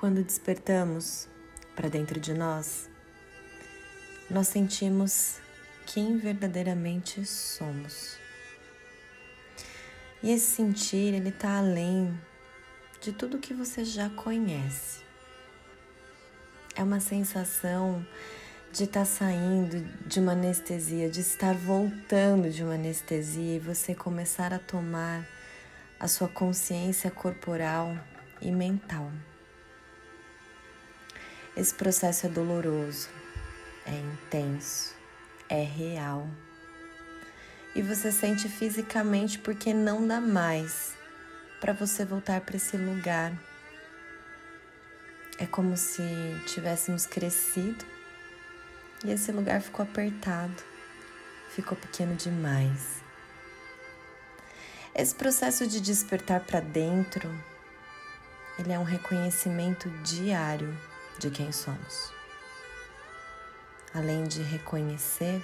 Quando 0.00 0.24
despertamos 0.24 1.28
para 1.76 1.90
dentro 1.90 2.18
de 2.18 2.32
nós, 2.32 2.88
nós 4.30 4.48
sentimos 4.48 5.36
quem 5.84 6.16
verdadeiramente 6.16 7.22
somos. 7.26 8.16
E 10.22 10.30
esse 10.30 10.56
sentir, 10.56 11.12
ele 11.12 11.28
está 11.28 11.58
além 11.58 12.18
de 12.98 13.12
tudo 13.12 13.36
que 13.36 13.52
você 13.52 13.84
já 13.84 14.08
conhece. 14.08 15.02
É 16.74 16.82
uma 16.82 16.98
sensação 16.98 18.02
de 18.72 18.84
estar 18.84 19.00
tá 19.00 19.04
saindo 19.04 19.84
de 20.06 20.18
uma 20.18 20.32
anestesia, 20.32 21.10
de 21.10 21.20
estar 21.20 21.54
voltando 21.54 22.48
de 22.48 22.64
uma 22.64 22.76
anestesia 22.76 23.56
e 23.56 23.58
você 23.58 23.94
começar 23.94 24.54
a 24.54 24.58
tomar 24.58 25.28
a 25.98 26.08
sua 26.08 26.26
consciência 26.26 27.10
corporal 27.10 27.94
e 28.40 28.50
mental. 28.50 29.12
Esse 31.56 31.74
processo 31.74 32.26
é 32.26 32.28
doloroso, 32.28 33.08
é 33.84 33.92
intenso, 33.92 34.94
é 35.48 35.62
real. 35.62 36.28
E 37.74 37.82
você 37.82 38.12
sente 38.12 38.48
fisicamente 38.48 39.38
porque 39.38 39.74
não 39.74 40.06
dá 40.06 40.20
mais 40.20 40.94
para 41.60 41.72
você 41.72 42.04
voltar 42.04 42.40
para 42.42 42.56
esse 42.56 42.76
lugar. 42.76 43.32
É 45.38 45.46
como 45.46 45.76
se 45.76 46.02
tivéssemos 46.46 47.04
crescido 47.04 47.84
e 49.04 49.10
esse 49.10 49.32
lugar 49.32 49.60
ficou 49.60 49.82
apertado, 49.82 50.62
ficou 51.50 51.76
pequeno 51.76 52.14
demais. 52.14 53.02
Esse 54.94 55.14
processo 55.14 55.66
de 55.66 55.80
despertar 55.80 56.40
para 56.40 56.60
dentro, 56.60 57.28
ele 58.58 58.72
é 58.72 58.78
um 58.78 58.84
reconhecimento 58.84 59.88
diário 60.02 60.76
de 61.18 61.30
quem 61.30 61.52
somos. 61.52 62.12
Além 63.92 64.24
de 64.24 64.42
reconhecer, 64.42 65.42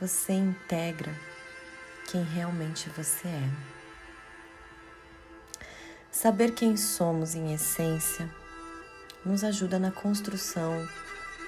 você 0.00 0.32
integra 0.32 1.14
quem 2.10 2.22
realmente 2.22 2.88
você 2.90 3.28
é. 3.28 3.50
Saber 6.10 6.52
quem 6.52 6.76
somos 6.76 7.34
em 7.34 7.54
essência 7.54 8.28
nos 9.24 9.44
ajuda 9.44 9.78
na 9.78 9.90
construção 9.90 10.88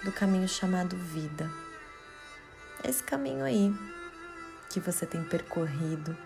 do 0.05 0.13
caminho 0.13 0.49
chamado 0.49 0.97
vida. 0.97 1.51
Esse 2.85 3.03
caminho 3.03 3.45
aí 3.45 3.75
que 4.69 4.81
você 4.81 5.05
tem 5.05 5.25
percorrido 5.25 6.17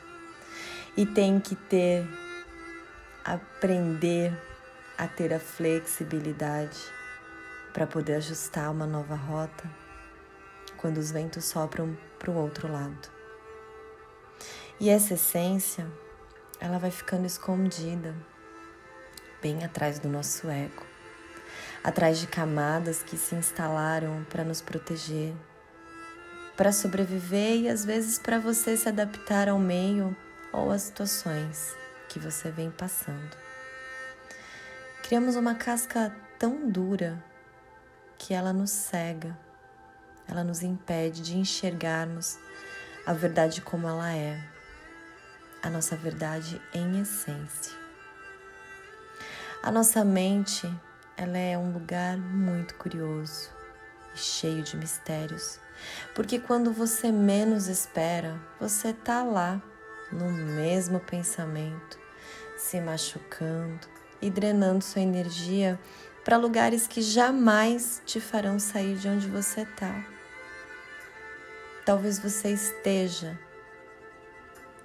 e 0.97 1.07
tem 1.07 1.41
que 1.41 1.57
ter, 1.57 2.07
aprender 3.25 4.33
a 4.97 5.07
ter 5.09 5.33
a 5.35 5.41
flexibilidade 5.41 6.79
para 7.73 7.87
poder 7.87 8.15
ajustar 8.15 8.71
uma 8.71 8.87
nova 8.87 9.15
rota 9.15 9.69
quando 10.77 10.99
os 10.99 11.11
ventos 11.11 11.45
sopram 11.45 11.97
para 12.19 12.31
o 12.31 12.37
outro 12.37 12.71
lado. 12.71 13.09
E 14.79 14.89
essa 14.89 15.15
essência, 15.15 15.87
ela 16.61 16.79
vai 16.79 16.91
ficando 16.91 17.27
escondida 17.27 18.15
bem 19.41 19.65
atrás 19.65 19.99
do 19.99 20.09
nosso 20.09 20.49
ego, 20.49 20.83
atrás 21.83 22.19
de 22.19 22.27
camadas 22.27 23.03
que 23.03 23.17
se 23.17 23.35
instalaram 23.35 24.25
para 24.31 24.45
nos 24.45 24.61
proteger, 24.61 25.35
para 26.57 26.73
sobreviver 26.73 27.57
e 27.57 27.69
às 27.69 27.85
vezes 27.85 28.19
para 28.19 28.39
você 28.39 28.77
se 28.77 28.89
adaptar 28.89 29.49
ao 29.49 29.59
meio 29.59 30.17
ou 30.53 30.71
às 30.71 30.83
situações 30.83 31.77
que 32.09 32.19
você 32.19 32.51
vem 32.51 32.71
passando. 32.71 33.37
Criamos 35.15 35.37
uma 35.37 35.55
casca 35.55 36.13
tão 36.41 36.69
dura 36.69 37.23
que 38.19 38.35
ela 38.35 38.53
nos 38.53 38.73
cega, 38.73 39.39
ela 40.27 40.43
nos 40.43 40.61
impede 40.61 41.23
de 41.23 41.39
enxergarmos 41.39 42.37
a 43.07 43.13
verdade 43.13 43.61
como 43.61 43.87
ela 43.87 44.13
é, 44.13 44.45
a 45.63 45.71
nossa 45.71 45.95
verdade 45.95 46.61
em 46.75 47.01
essência. 47.01 47.79
A 49.63 49.71
nossa 49.71 50.05
mente, 50.05 50.69
ela 51.17 51.39
é 51.39 51.57
um 51.57 51.73
lugar 51.73 52.19
muito 52.19 52.75
curioso 52.75 53.53
e 54.17 54.19
cheio 54.19 54.65
de 54.65 54.77
mistérios, 54.77 55.61
porque 56.13 56.41
quando 56.41 56.73
você 56.73 57.13
menos 57.13 57.69
espera, 57.69 58.37
você 58.59 58.93
tá 58.93 59.23
lá 59.23 59.63
no 60.11 60.29
mesmo 60.33 60.99
pensamento, 60.99 62.01
se 62.57 62.81
machucando 62.81 63.94
e 64.25 64.31
drenando 64.31 64.83
sua 64.83 65.03
energia 65.03 65.79
para 66.25 66.39
lugares 66.39 66.87
que 66.87 67.03
jamais 67.03 68.01
te 68.07 68.19
farão 68.19 68.59
sair 68.59 68.97
de 68.97 69.07
onde 69.07 69.29
você 69.29 69.61
está. 69.61 70.03
Talvez 71.85 72.19
você 72.19 72.49
esteja 72.49 73.39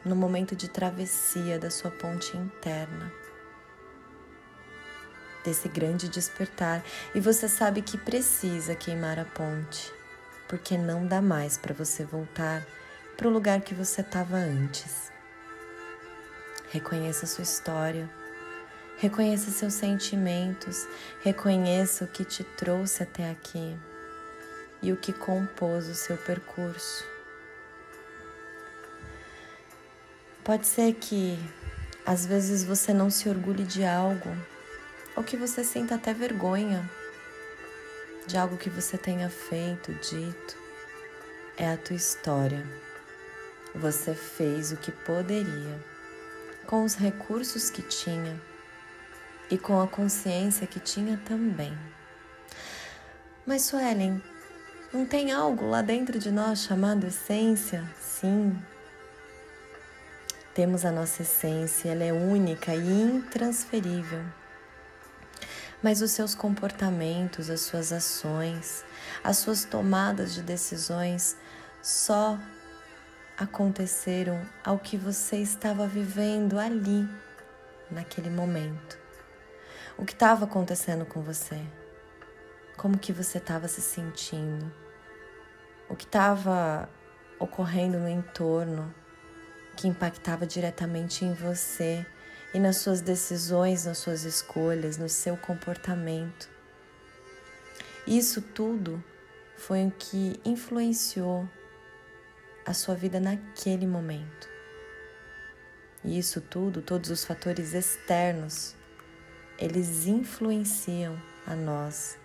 no 0.03 0.13
momento 0.13 0.57
de 0.57 0.67
travessia 0.67 1.57
da 1.57 1.69
sua 1.69 1.89
ponte 1.89 2.35
interna 2.35 3.09
desse 5.41 5.69
grande 5.69 6.09
despertar 6.09 6.83
e 7.15 7.21
você 7.21 7.47
sabe 7.47 7.81
que 7.81 7.97
precisa 7.97 8.75
queimar 8.75 9.17
a 9.17 9.23
ponte, 9.23 9.89
porque 10.49 10.77
não 10.77 11.07
dá 11.07 11.21
mais 11.21 11.57
para 11.57 11.73
você 11.73 12.03
voltar 12.03 12.67
para 13.15 13.29
o 13.29 13.31
lugar 13.31 13.61
que 13.61 13.73
você 13.73 14.01
estava 14.01 14.35
antes. 14.35 15.09
Reconheça 16.71 17.25
sua 17.25 17.43
história, 17.43 18.18
reconheça 18.99 19.49
seus 19.49 19.75
sentimentos, 19.75 20.85
reconheça 21.21 22.03
o 22.03 22.07
que 22.07 22.25
te 22.25 22.43
trouxe 22.43 23.01
até 23.01 23.31
aqui 23.31 23.77
e 24.81 24.91
o 24.91 24.97
que 24.97 25.13
compôs 25.13 25.87
o 25.87 25.95
seu 25.95 26.17
percurso. 26.17 27.05
Pode 30.43 30.67
ser 30.67 30.93
que 30.95 31.39
às 32.05 32.25
vezes 32.25 32.65
você 32.65 32.93
não 32.93 33.09
se 33.09 33.29
orgulhe 33.29 33.63
de 33.63 33.85
algo 33.85 34.35
ou 35.15 35.23
que 35.23 35.37
você 35.37 35.63
sinta 35.63 35.95
até 35.95 36.13
vergonha 36.13 36.89
de 38.27 38.37
algo 38.37 38.57
que 38.57 38.69
você 38.69 38.97
tenha 38.97 39.29
feito, 39.29 39.93
dito. 39.93 40.57
É 41.57 41.71
a 41.71 41.77
tua 41.77 41.95
história. 41.95 42.65
Você 43.73 44.13
fez 44.13 44.71
o 44.71 44.77
que 44.77 44.91
poderia, 44.91 45.79
com 46.65 46.83
os 46.83 46.95
recursos 46.95 47.69
que 47.69 47.81
tinha 47.81 48.48
e 49.49 49.57
com 49.57 49.81
a 49.81 49.87
consciência 49.87 50.67
que 50.67 50.79
tinha 50.79 51.17
também. 51.25 51.77
Mas, 53.45 53.63
Suelen, 53.63 54.21
não 54.93 55.05
tem 55.05 55.31
algo 55.31 55.67
lá 55.67 55.81
dentro 55.81 56.19
de 56.19 56.31
nós 56.31 56.63
chamado 56.63 57.07
essência? 57.07 57.83
Sim. 57.99 58.57
Temos 60.53 60.85
a 60.85 60.91
nossa 60.91 61.21
essência, 61.21 61.89
ela 61.89 62.03
é 62.03 62.11
única 62.11 62.75
e 62.75 63.01
intransferível 63.01 64.23
mas 65.81 66.01
os 66.01 66.11
seus 66.11 66.35
comportamentos, 66.35 67.49
as 67.49 67.61
suas 67.61 67.93
ações, 67.93 68.83
as 69.23 69.37
suas 69.37 69.63
tomadas 69.63 70.33
de 70.33 70.41
decisões 70.41 71.37
só 71.81 72.37
aconteceram 73.37 74.41
ao 74.63 74.77
que 74.77 74.97
você 74.97 75.37
estava 75.37 75.87
vivendo 75.87 76.59
ali, 76.59 77.07
naquele 77.89 78.29
momento. 78.29 78.98
O 79.99 80.05
que 80.05 80.13
estava 80.13 80.45
acontecendo 80.45 81.05
com 81.05 81.21
você? 81.21 81.59
Como 82.77 82.97
que 82.97 83.11
você 83.11 83.37
estava 83.37 83.67
se 83.67 83.81
sentindo? 83.81 84.71
O 85.89 85.95
que 85.95 86.05
estava 86.05 86.89
ocorrendo 87.37 87.99
no 87.99 88.07
entorno 88.07 88.95
que 89.75 89.87
impactava 89.87 90.47
diretamente 90.47 91.25
em 91.25 91.33
você? 91.33 92.05
e 92.53 92.59
nas 92.59 92.77
suas 92.77 93.01
decisões, 93.01 93.85
nas 93.85 93.99
suas 93.99 94.23
escolhas, 94.23 94.97
no 94.97 95.07
seu 95.07 95.37
comportamento. 95.37 96.49
Isso 98.07 98.41
tudo 98.41 99.03
foi 99.55 99.85
o 99.85 99.91
que 99.91 100.39
influenciou 100.43 101.47
a 102.65 102.73
sua 102.73 102.95
vida 102.95 103.19
naquele 103.19 103.85
momento. 103.85 104.49
E 106.03 106.17
isso 106.17 106.41
tudo, 106.41 106.81
todos 106.81 107.09
os 107.09 107.23
fatores 107.23 107.73
externos, 107.73 108.73
eles 109.59 110.07
influenciam 110.07 111.21
a 111.45 111.53
nós 111.53 112.17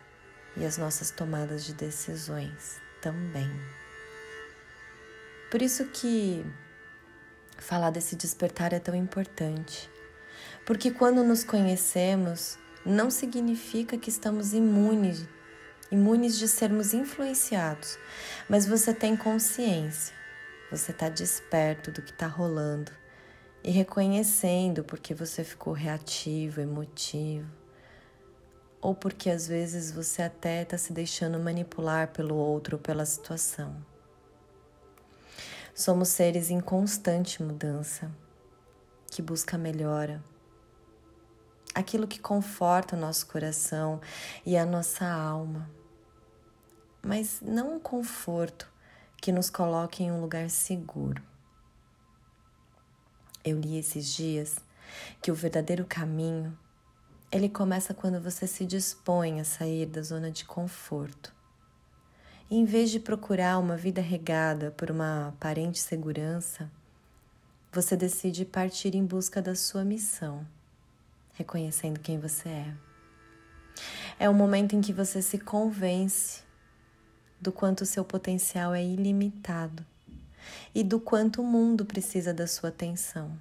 e 0.56 0.64
as 0.64 0.78
nossas 0.78 1.10
tomadas 1.10 1.64
de 1.64 1.74
decisões 1.74 2.80
também. 3.00 3.50
Por 5.50 5.60
isso 5.60 5.84
que 5.86 6.46
falar 7.58 7.90
desse 7.90 8.14
despertar 8.14 8.72
é 8.72 8.78
tão 8.78 8.94
importante. 8.94 9.90
Porque 10.64 10.92
quando 10.92 11.24
nos 11.24 11.42
conhecemos, 11.42 12.56
não 12.86 13.10
significa 13.10 13.98
que 13.98 14.10
estamos 14.10 14.54
imunes, 14.54 15.26
imunes 15.90 16.38
de 16.38 16.46
sermos 16.46 16.94
influenciados, 16.94 17.98
mas 18.48 18.64
você 18.64 18.94
tem 18.94 19.16
consciência, 19.16 20.14
você 20.70 20.92
está 20.92 21.08
desperto 21.08 21.90
do 21.90 22.00
que 22.00 22.12
está 22.12 22.26
rolando 22.26 22.92
e 23.64 23.70
reconhecendo 23.70 24.84
porque 24.84 25.14
você 25.14 25.42
ficou 25.42 25.72
reativo, 25.72 26.60
emotivo, 26.60 27.50
ou 28.78 28.94
porque 28.94 29.30
às 29.30 29.48
vezes 29.48 29.90
você 29.90 30.20
até 30.20 30.60
está 30.60 30.76
se 30.76 30.92
deixando 30.92 31.40
manipular 31.40 32.08
pelo 32.08 32.34
outro 32.34 32.76
ou 32.76 32.82
pela 32.82 33.06
situação. 33.06 33.74
Somos 35.74 36.10
seres 36.10 36.50
em 36.50 36.60
constante 36.60 37.42
mudança, 37.42 38.12
que 39.10 39.22
busca 39.22 39.56
melhora. 39.56 40.22
Aquilo 41.74 42.06
que 42.06 42.20
conforta 42.20 42.94
o 42.94 43.00
nosso 43.00 43.26
coração 43.26 43.98
e 44.44 44.58
a 44.58 44.66
nossa 44.66 45.06
alma. 45.06 45.68
Mas 47.02 47.40
não 47.40 47.76
um 47.76 47.80
conforto 47.80 48.70
que 49.16 49.32
nos 49.32 49.48
coloque 49.48 50.04
em 50.04 50.12
um 50.12 50.20
lugar 50.20 50.50
seguro. 50.50 51.33
Eu 53.44 53.60
li 53.60 53.76
esses 53.76 54.14
dias 54.14 54.56
que 55.20 55.30
o 55.30 55.34
verdadeiro 55.34 55.84
caminho 55.84 56.56
ele 57.30 57.48
começa 57.48 57.92
quando 57.92 58.18
você 58.18 58.46
se 58.46 58.64
dispõe 58.64 59.38
a 59.38 59.44
sair 59.44 59.84
da 59.84 60.00
zona 60.00 60.30
de 60.30 60.46
conforto. 60.46 61.34
E 62.48 62.56
em 62.56 62.64
vez 62.64 62.90
de 62.90 62.98
procurar 62.98 63.58
uma 63.58 63.76
vida 63.76 64.00
regada 64.00 64.70
por 64.70 64.90
uma 64.90 65.28
aparente 65.28 65.78
segurança, 65.78 66.70
você 67.70 67.96
decide 67.96 68.46
partir 68.46 68.94
em 68.94 69.04
busca 69.04 69.42
da 69.42 69.54
sua 69.54 69.84
missão, 69.84 70.46
reconhecendo 71.34 72.00
quem 72.00 72.18
você 72.18 72.48
é. 72.48 72.74
É 74.18 74.30
o 74.30 74.34
momento 74.34 74.74
em 74.74 74.80
que 74.80 74.92
você 74.92 75.20
se 75.20 75.38
convence 75.38 76.42
do 77.38 77.52
quanto 77.52 77.84
seu 77.84 78.04
potencial 78.04 78.72
é 78.72 78.82
ilimitado 78.82 79.84
e 80.74 80.82
do 80.84 81.00
quanto 81.00 81.42
o 81.42 81.46
mundo 81.46 81.84
precisa 81.84 82.32
da 82.32 82.46
sua 82.46 82.70
atenção 82.70 83.36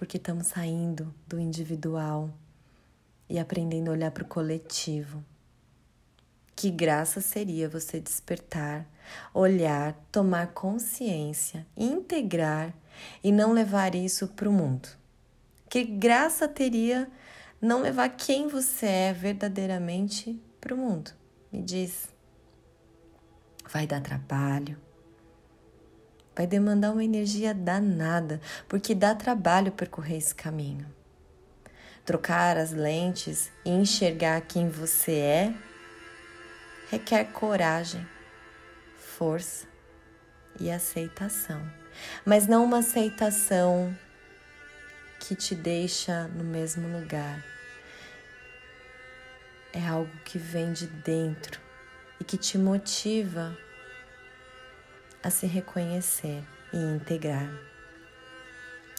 porque 0.00 0.16
estamos 0.16 0.46
saindo 0.46 1.14
do 1.28 1.38
individual 1.38 2.30
e 3.28 3.38
aprendendo 3.38 3.88
a 3.88 3.92
olhar 3.92 4.10
para 4.10 4.24
o 4.24 4.26
coletivo. 4.26 5.22
Que 6.56 6.70
graça 6.70 7.20
seria 7.20 7.68
você 7.68 8.00
despertar, 8.00 8.86
olhar, 9.34 9.92
tomar 10.10 10.54
consciência, 10.54 11.66
integrar 11.76 12.72
e 13.22 13.30
não 13.30 13.52
levar 13.52 13.94
isso 13.94 14.28
para 14.28 14.48
o 14.48 14.52
mundo. 14.52 14.88
Que 15.68 15.84
graça 15.84 16.48
teria 16.48 17.06
não 17.60 17.82
levar 17.82 18.08
quem 18.08 18.48
você 18.48 18.86
é 18.86 19.12
verdadeiramente 19.12 20.40
para 20.58 20.74
o 20.74 20.78
mundo? 20.78 21.10
Me 21.52 21.60
diz. 21.60 22.08
Vai 23.70 23.86
dar 23.86 24.00
trabalho 24.00 24.78
vai 26.34 26.46
demandar 26.46 26.92
uma 26.92 27.04
energia 27.04 27.52
danada, 27.52 28.40
porque 28.68 28.94
dá 28.94 29.14
trabalho 29.14 29.72
percorrer 29.72 30.18
esse 30.18 30.34
caminho. 30.34 30.86
Trocar 32.04 32.56
as 32.56 32.72
lentes 32.72 33.50
e 33.64 33.70
enxergar 33.70 34.40
quem 34.42 34.68
você 34.68 35.12
é 35.12 35.54
requer 36.90 37.26
coragem, 37.26 38.04
força 38.96 39.64
e 40.58 40.68
aceitação, 40.68 41.62
mas 42.24 42.48
não 42.48 42.64
uma 42.64 42.78
aceitação 42.78 43.96
que 45.20 45.36
te 45.36 45.54
deixa 45.54 46.26
no 46.28 46.42
mesmo 46.42 46.88
lugar. 46.98 47.44
É 49.72 49.86
algo 49.86 50.10
que 50.24 50.36
vem 50.36 50.72
de 50.72 50.88
dentro 50.88 51.60
e 52.18 52.24
que 52.24 52.36
te 52.36 52.58
motiva 52.58 53.56
a 55.22 55.30
se 55.30 55.46
reconhecer 55.46 56.42
e 56.72 56.76
integrar 56.76 57.50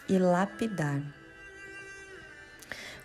e 0.08 0.20
lapidar. 0.20 1.02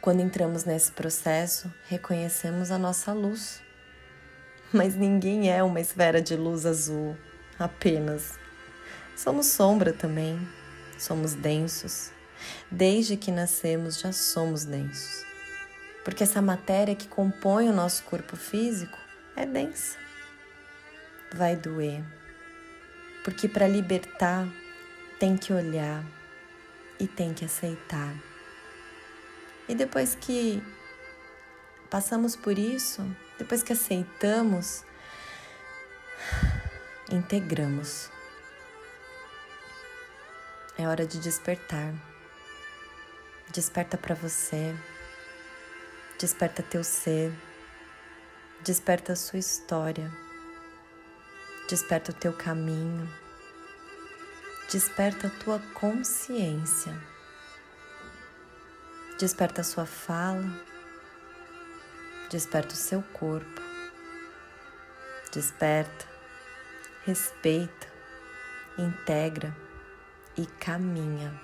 Quando 0.00 0.20
entramos 0.20 0.64
nesse 0.64 0.92
processo, 0.92 1.72
reconhecemos 1.88 2.70
a 2.70 2.78
nossa 2.78 3.12
luz. 3.12 3.60
Mas 4.72 4.94
ninguém 4.96 5.50
é 5.50 5.62
uma 5.62 5.80
esfera 5.80 6.20
de 6.20 6.36
luz 6.36 6.66
azul 6.66 7.16
apenas. 7.58 8.38
Somos 9.16 9.46
sombra 9.46 9.92
também, 9.92 10.38
somos 10.98 11.34
densos. 11.34 12.10
Desde 12.70 13.16
que 13.16 13.30
nascemos 13.30 14.00
já 14.00 14.12
somos 14.12 14.64
densos. 14.64 15.24
Porque 16.04 16.24
essa 16.24 16.42
matéria 16.42 16.94
que 16.94 17.08
compõe 17.08 17.69
o 17.69 17.72
nosso 17.72 18.02
corpo 18.04 18.36
físico 18.36 18.98
é 19.34 19.46
densa. 19.46 19.96
Vai 21.32 21.56
doer, 21.56 22.04
porque 23.26 23.49
para 23.49 23.67
libertar 23.67 24.46
tem 25.19 25.37
que 25.37 25.52
olhar 25.52 26.05
e 27.00 27.08
tem 27.08 27.34
que 27.34 27.44
aceitar. 27.44 28.14
E 29.69 29.75
depois 29.75 30.14
que 30.14 30.62
passamos 31.90 32.37
por 32.37 32.56
isso, 32.56 33.02
depois 33.37 33.64
que 33.64 33.73
aceitamos, 33.73 34.84
integramos. 37.11 38.12
É 40.79 40.87
hora 40.87 41.05
de 41.05 41.19
despertar. 41.19 41.93
Desperta 43.52 43.99
para 43.99 44.14
você. 44.14 44.72
Desperta 46.17 46.62
teu 46.62 46.84
ser. 46.84 47.32
Desperta 48.62 49.14
a 49.14 49.17
sua 49.17 49.40
história 49.40 50.25
Desperta 51.68 52.12
o 52.12 52.14
teu 52.14 52.32
caminho. 52.32 53.12
Desperta 54.70 55.26
a 55.26 55.30
tua 55.30 55.58
consciência. 55.74 56.96
Desperta 59.18 59.62
a 59.62 59.64
sua 59.64 59.84
fala. 59.84 60.48
Desperta 62.30 62.72
o 62.72 62.76
seu 62.76 63.02
corpo. 63.12 63.60
Desperta, 65.32 66.06
respeita, 67.04 67.88
integra 68.78 69.52
e 70.36 70.46
caminha. 70.46 71.34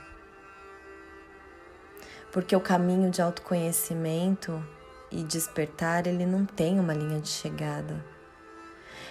Porque 2.30 2.54
o 2.54 2.60
caminho 2.60 3.10
de 3.10 3.20
autoconhecimento 3.20 4.64
e 5.10 5.24
despertar, 5.24 6.06
ele 6.06 6.24
não 6.24 6.46
tem 6.46 6.78
uma 6.78 6.94
linha 6.94 7.20
de 7.20 7.28
chegada. 7.28 8.21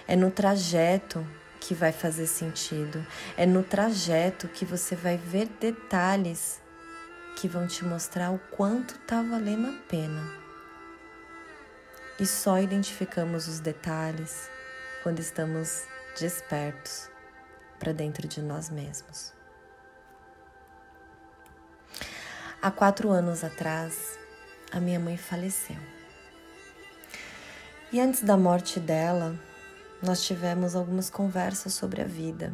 É 0.06 0.16
no 0.16 0.30
trajeto 0.30 1.26
que 1.60 1.74
vai 1.74 1.92
fazer 1.92 2.26
sentido. 2.26 3.06
É 3.36 3.46
no 3.46 3.62
trajeto 3.62 4.48
que 4.48 4.64
você 4.64 4.96
vai 4.96 5.16
ver 5.16 5.46
detalhes 5.60 6.60
que 7.36 7.48
vão 7.48 7.66
te 7.66 7.84
mostrar 7.84 8.30
o 8.30 8.38
quanto 8.38 8.94
está 8.94 9.22
valendo 9.22 9.68
a 9.68 9.88
pena. 9.88 10.22
E 12.18 12.26
só 12.26 12.58
identificamos 12.58 13.48
os 13.48 13.60
detalhes 13.60 14.50
quando 15.02 15.20
estamos 15.20 15.84
despertos 16.18 17.08
para 17.78 17.92
dentro 17.92 18.28
de 18.28 18.40
nós 18.40 18.70
mesmos. 18.70 19.32
Há 22.60 22.70
quatro 22.70 23.10
anos 23.10 23.42
atrás, 23.42 24.18
a 24.70 24.78
minha 24.78 25.00
mãe 25.00 25.16
faleceu. 25.16 25.78
E 27.90 28.00
antes 28.00 28.22
da 28.22 28.36
morte 28.36 28.78
dela, 28.78 29.34
nós 30.02 30.24
tivemos 30.24 30.74
algumas 30.74 31.08
conversas 31.08 31.74
sobre 31.74 32.02
a 32.02 32.04
vida, 32.04 32.52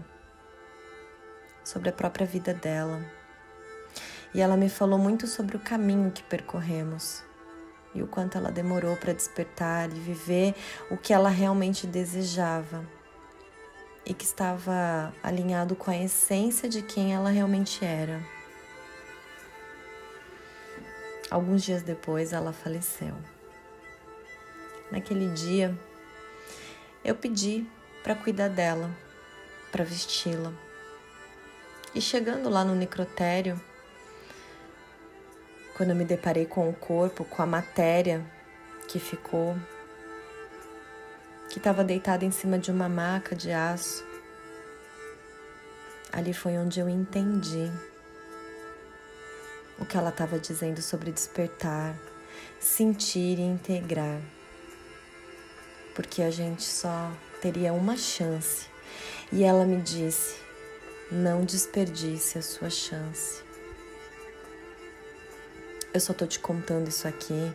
sobre 1.65 1.89
a 1.89 1.93
própria 1.93 2.27
vida 2.27 2.53
dela. 2.53 3.01
E 4.35 4.41
ela 4.41 4.57
me 4.57 4.69
falou 4.69 4.99
muito 4.99 5.27
sobre 5.27 5.57
o 5.57 5.61
caminho 5.61 6.11
que 6.11 6.23
percorremos 6.23 7.25
e 7.95 8.03
o 8.03 8.07
quanto 8.07 8.37
ela 8.37 8.53
demorou 8.53 8.97
para 8.97 9.15
despertar 9.15 9.91
e 9.91 9.99
viver 9.99 10.55
o 10.91 10.97
que 10.99 11.15
ela 11.15 11.31
realmente 11.31 11.87
desejava 11.87 12.85
e 14.05 14.13
que 14.13 14.25
estava 14.25 15.13
alinhado 15.23 15.75
com 15.75 15.91
a 15.91 15.97
essência 15.97 16.69
de 16.69 16.83
quem 16.83 17.15
ela 17.15 17.31
realmente 17.31 17.83
era. 17.83 18.23
Alguns 21.31 21.63
dias 21.63 21.83
depois 21.83 22.33
ela 22.33 22.53
faleceu. 22.53 23.15
Naquele 24.91 25.29
dia, 25.31 25.79
eu 27.05 27.15
pedi 27.15 27.67
para 28.03 28.15
cuidar 28.15 28.49
dela, 28.49 28.91
para 29.71 29.85
vesti-la. 29.85 30.53
E 31.95 32.01
chegando 32.01 32.49
lá 32.49 32.65
no 32.65 32.75
necrotério, 32.75 33.61
quando 35.77 35.91
eu 35.91 35.97
me 35.97 36.05
deparei 36.05 36.47
com 36.47 36.69
o 36.69 36.73
corpo, 36.73 37.25
com 37.25 37.43
a 37.43 37.47
matéria 37.47 38.25
que 38.89 38.99
ficou, 38.99 39.57
que 41.51 41.59
estava 41.59 41.85
deitada 41.85 42.25
em 42.25 42.31
cima 42.31 42.59
de 42.59 42.71
uma 42.71 42.89
maca 42.89 43.35
de 43.35 43.53
aço, 43.53 44.05
ali 46.13 46.35
foi 46.35 46.59
onde 46.59 46.81
eu 46.81 46.89
entendi 46.89 47.71
o 49.79 49.85
que 49.87 49.97
ela 49.97 50.11
estava 50.11 50.39
dizendo 50.39 50.83
sobre 50.83 51.13
despertar, 51.13 51.97
sentir 52.59 53.39
e 53.39 53.43
integrar 53.43 54.21
porque 55.99 56.23
a 56.23 56.31
gente 56.31 56.63
só 56.63 57.11
teria 57.43 57.73
uma 57.73 57.97
chance. 57.97 58.69
E 59.33 59.43
ela 59.43 59.67
me 59.67 59.83
disse: 59.83 60.37
não 61.11 61.45
desperdice 61.45 62.39
a 62.39 62.43
sua 62.43 62.71
chance. 62.71 63.43
Eu 65.93 65.99
só 65.99 66.13
tô 66.13 66.25
te 66.25 66.39
contando 66.39 66.87
isso 66.87 67.09
aqui 67.09 67.53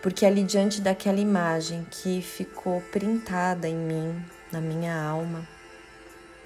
porque 0.00 0.24
ali 0.24 0.42
diante 0.42 0.80
daquela 0.80 1.20
imagem 1.20 1.86
que 1.90 2.22
ficou 2.22 2.80
printada 2.80 3.68
em 3.68 3.76
mim, 3.76 4.24
na 4.50 4.60
minha 4.60 4.98
alma, 4.98 5.46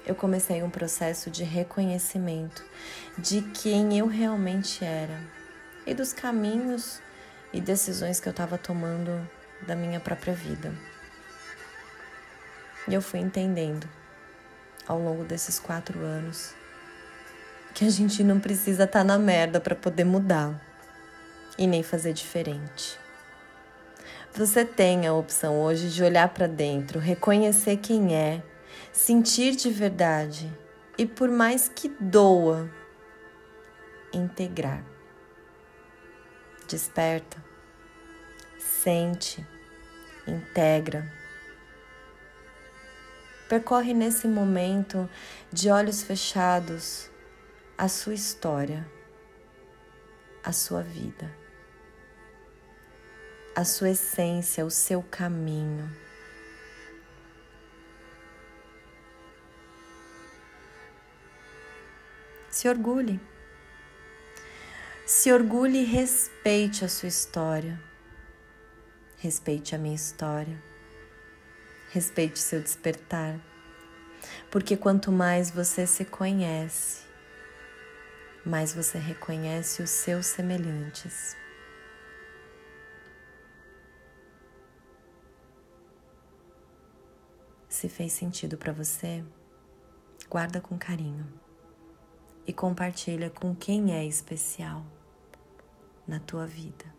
eu 0.05 0.15
comecei 0.15 0.61
um 0.61 0.69
processo 0.69 1.31
de 1.31 1.45
reconhecimento 1.45 2.61
de 3.17 3.41
quem 3.41 3.97
eu 3.97 4.07
realmente 4.07 4.83
era 4.83 5.23
e 5.85 5.93
dos 5.93 6.11
caminhos 6.11 7.01
e 7.53 7.61
decisões 7.61 8.19
que 8.19 8.27
eu 8.27 8.31
estava 8.31 8.57
tomando 8.57 9.25
da 9.65 9.77
minha 9.77 10.01
própria 10.01 10.33
vida. 10.33 10.96
E 12.87 12.93
eu 12.93 13.01
fui 13.01 13.19
entendendo 13.19 13.87
ao 14.87 14.97
longo 14.99 15.25
desses 15.25 15.59
quatro 15.59 15.99
anos 15.99 16.53
que 17.73 17.85
a 17.85 17.89
gente 17.89 18.23
não 18.23 18.39
precisa 18.39 18.85
estar 18.85 18.99
tá 18.99 19.03
na 19.03 19.19
merda 19.19 19.59
para 19.59 19.75
poder 19.75 20.05
mudar 20.05 20.59
e 21.57 21.67
nem 21.67 21.83
fazer 21.83 22.13
diferente. 22.13 22.97
Você 24.33 24.63
tem 24.63 25.05
a 25.05 25.13
opção 25.13 25.61
hoje 25.61 25.89
de 25.89 26.03
olhar 26.03 26.29
para 26.29 26.47
dentro, 26.47 26.99
reconhecer 26.99 27.77
quem 27.77 28.15
é, 28.15 28.41
sentir 28.91 29.55
de 29.55 29.69
verdade 29.69 30.51
e, 30.97 31.05
por 31.05 31.29
mais 31.29 31.67
que 31.67 31.89
doa, 31.99 32.69
integrar. 34.13 34.83
Desperta, 36.67 37.37
sente, 38.59 39.45
integra 40.27 41.16
Percorre 43.47 43.93
nesse 43.93 44.27
momento, 44.27 45.09
de 45.51 45.69
olhos 45.69 46.03
fechados, 46.03 47.09
a 47.77 47.87
sua 47.87 48.13
história, 48.13 48.85
a 50.43 50.51
sua 50.51 50.81
vida, 50.81 51.33
a 53.55 53.63
sua 53.63 53.91
essência, 53.91 54.65
o 54.65 54.69
seu 54.69 55.01
caminho. 55.01 55.89
Se 62.49 62.67
orgulhe. 62.67 63.19
Se 65.05 65.31
orgulhe 65.31 65.83
e 65.83 65.85
respeite 65.85 66.83
a 66.83 66.89
sua 66.89 67.07
história. 67.07 67.79
Respeite 69.19 69.73
a 69.73 69.77
minha 69.77 69.95
história. 69.95 70.61
Respeite 71.89 72.37
seu 72.37 72.61
despertar, 72.61 73.39
porque 74.51 74.75
quanto 74.75 75.11
mais 75.11 75.49
você 75.49 75.87
se 75.87 76.03
conhece, 76.03 77.05
mais 78.45 78.73
você 78.73 78.97
reconhece 78.97 79.81
os 79.81 79.89
seus 79.89 80.25
semelhantes. 80.25 81.35
Se 87.69 87.87
fez 87.87 88.11
sentido 88.11 88.57
para 88.57 88.73
você, 88.73 89.23
guarda 90.29 90.59
com 90.59 90.77
carinho 90.77 91.25
e 92.45 92.51
compartilha 92.51 93.29
com 93.29 93.55
quem 93.55 93.93
é 93.93 94.03
especial 94.05 94.83
na 96.07 96.19
tua 96.19 96.47
vida. 96.47 96.96